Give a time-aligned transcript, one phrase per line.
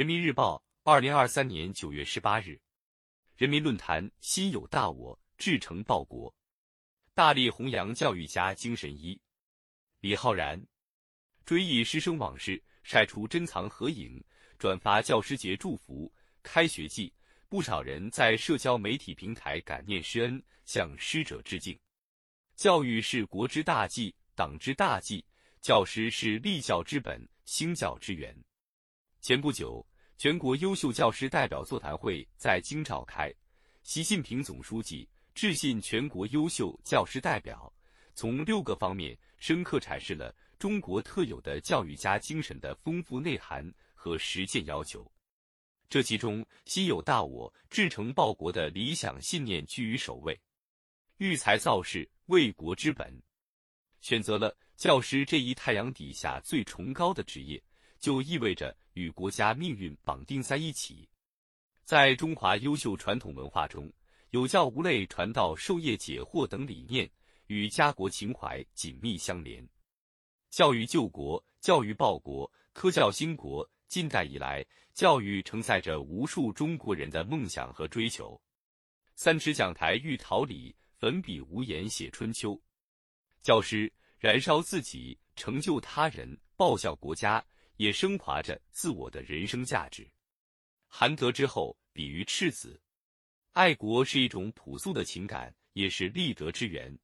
[0.00, 2.58] 人民日报，二零二三年九月十八日。
[3.36, 6.34] 人民论坛：心有大我，志诚报国，
[7.12, 8.90] 大力弘扬教育家精神。
[8.90, 9.20] 一，
[10.00, 10.58] 李浩然
[11.44, 14.24] 追忆师生往事，晒出珍藏合影，
[14.58, 16.10] 转发教师节祝福。
[16.42, 17.12] 开学季，
[17.50, 21.78] 不少人在社交媒体平台感念师恩，向师者致敬。
[22.56, 25.22] 教育是国之大计，党之大计，
[25.60, 28.34] 教师是立教之本，兴教之源。
[29.20, 29.86] 前不久。
[30.20, 33.32] 全国优秀教师代表座谈会在京召开，
[33.82, 37.72] 习近平总书记致信全国优秀教师代表，
[38.12, 45.10] 从六个方面深刻阐释了中国特有的教育家精神的丰富内涵和实践要求。
[45.88, 50.38] 这其中，心有大我、志诚报国的理想信念居于首位，
[51.16, 53.10] 育才造势，为国之本。
[54.02, 57.62] 选择了教师这一太阳底下最崇高的职业。
[58.00, 61.08] 就意味着与国家命运绑定在一起。
[61.84, 63.92] 在中华优秀传统文化中，
[64.30, 67.08] 有教无类、传道授业解惑等理念
[67.46, 69.64] 与家国情怀紧密相连。
[70.50, 73.68] 教育救国，教育报国，科教兴国。
[73.88, 78.40] 近代以来，教育承载着无数中国人的梦想和追求。
[79.16, 82.60] 三尺讲台育桃李，粉笔无言写春秋。
[83.42, 87.44] 教师燃烧自己，成就他人，报效国家。
[87.80, 90.06] 也升华着自我的人生价值。
[90.86, 92.78] 含德之后，比喻赤子。
[93.52, 96.94] 爱国是一种朴素的情感，也是立德之源。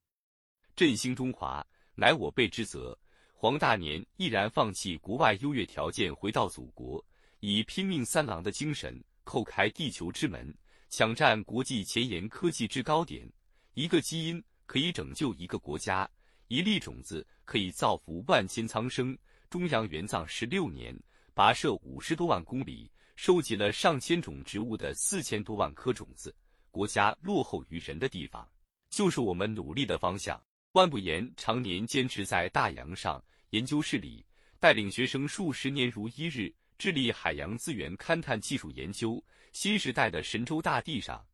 [0.74, 2.96] 振兴中华，乃我辈之责。
[3.32, 7.02] 黄大年毅然放弃国外优越条件，回到祖国，
[7.40, 10.54] 以拼命三郎的精神叩开地球之门，
[10.90, 13.26] 抢占国际前沿科技制高点。
[13.72, 16.06] 一个基因可以拯救一个国家，
[16.48, 19.18] 一粒种子可以造福万千苍生。
[19.48, 20.98] 中央援藏十六年，
[21.34, 26.34] 跋涉五十多万公里，收集了上千种植物的四千多万颗种子。
[26.70, 28.46] 国家落后于人的地方，
[28.90, 30.40] 就是我们努力的方向。
[30.72, 34.26] 万不言常年坚持在大洋上研究室里，
[34.58, 39.22] 带领学生数十年如一日，致力海洋资源勘探技术研究。
[39.52, 41.24] 新时代的神州大地上，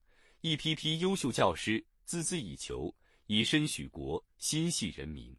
[0.42, 2.94] 一批批优秀教师孜孜以求，
[3.26, 5.34] 以身许国，心系人民。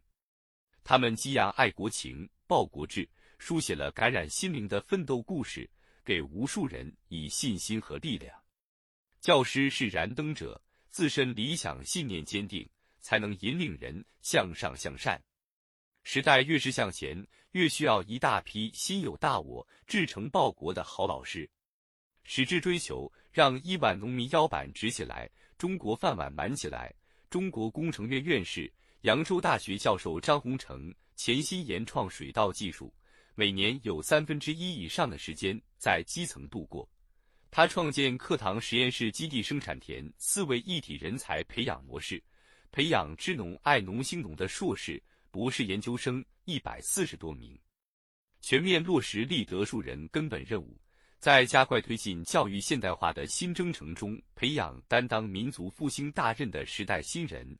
[0.82, 2.28] 他们激扬爱国情。
[2.46, 5.68] 报国志书写了感染心灵的奋斗故事，
[6.04, 8.34] 给无数人以信心和力量。
[9.20, 10.60] 教师是燃灯者，
[10.90, 12.68] 自身理想信念坚定，
[13.00, 15.20] 才能引领人向上向善。
[16.02, 21.48] 时代越是向前，越需要一大批心有大我、志成报国的好老师。
[22.24, 26.94] 矢志追求让亿万农民腰板直起来，中国饭碗满起来。
[27.30, 30.94] 中国工程院院士、扬州大学教授张洪成。
[31.16, 32.92] 潜心研创水稻技术，
[33.34, 36.88] 每年有三分之一以上的时间在基层度过。
[37.50, 42.20] 他创建课堂实验室基地生产田四位一体人才培养模式，
[42.72, 47.56] 培养知农爱农兴农的硕士、博士研究生一百四十多名，
[48.40, 50.76] 全面落实立德树人根本任务，
[51.20, 57.56] 在加快推进教育现代化的新征程中，培养担当民族复兴大任的时代新人，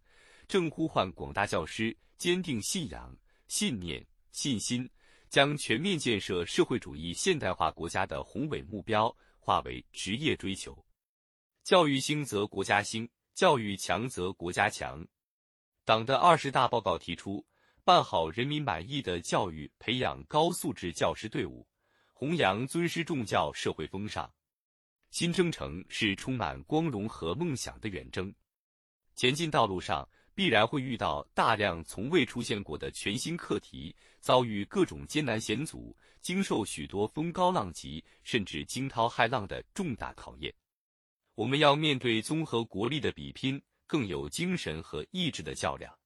[0.49, 3.17] 正呼唤广大教师坚定信仰。
[3.57, 4.91] 信念、信心，
[5.29, 10.77] 将全面建设社会主义现代化国家的宏伟目标化为职业追求。
[11.63, 15.07] 教育兴则国家兴，教育强则国家强。
[15.85, 17.47] 党的二十大报告提出，
[17.85, 21.65] 办好人民满意的教育，培养高素质教师队伍，
[22.13, 24.29] 弘扬尊师重教社会风尚。
[25.11, 28.35] 新征程是充满光荣和梦想的远征，
[29.15, 30.09] 前进道路上。
[30.34, 40.53] 必然会遇到大量从未出现过的全新课题，遭遇各种艰难险阻，经受许多风高浪急，甚至惊涛骇浪的重大考验。
[41.37, 45.97] 我们要面对综合国力的比拼，更有精神和意志的较量。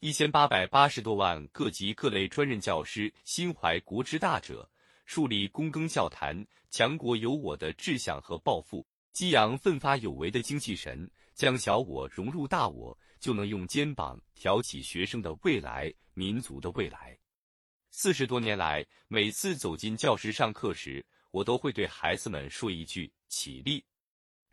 [0.00, 4.70] 一千八百八十多万各级各类专任教师心怀国之大者，
[5.04, 12.96] 树立躬耕教坛、强国有我的志向和抱负，激扬奋发有为的精气神，将小我融入大我。
[13.20, 17.14] 就能用肩膀挑起学生的未来、民族的未来。
[17.90, 23.84] 四十多年来，每次走进教室上课时，我都会对孩子们说一句“起立”。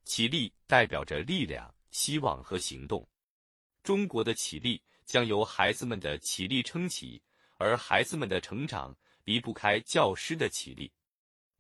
[0.04, 3.08] 起立代表着力量、希望和行动。
[3.84, 7.22] 中国的起立将由孩子们的起立撑起，
[7.56, 10.92] 而孩子们的成长离不开教师的起立。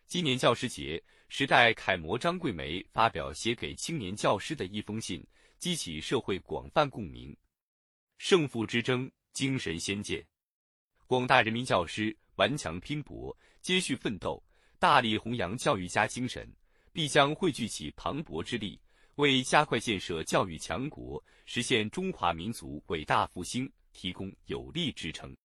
[0.08, 5.22] 今年教师节，时代楷模张桂梅发表写给青年教师的一封信。
[5.60, 7.36] 激起社会广泛共鸣，
[8.20, 10.26] 胜负之争，精神先见。
[11.08, 14.42] 广大人民教师顽强拼搏，接续奋斗，
[14.80, 16.50] 大力弘扬教育家精神，
[16.94, 18.80] 必将汇聚起磅礴之力，
[19.16, 25.36] 为加快建设教育强国、实现中华民族伟大复兴提供有力支撑。